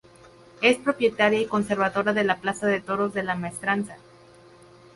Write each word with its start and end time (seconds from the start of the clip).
Es 0.63 0.77
propietaria 0.77 1.41
y 1.41 1.45
conservadora 1.45 2.11
de 2.11 2.23
la 2.23 2.37
plaza 2.37 2.65
de 2.65 2.81
toros 2.81 3.13
de 3.13 3.21
la 3.21 3.35
Maestranza. 3.35 3.97